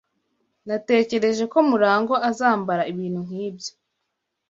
[0.67, 3.71] Natekereje ko Murangwa azambara ibintu nkibyo.